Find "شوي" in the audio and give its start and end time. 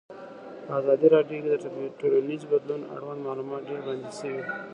4.19-4.41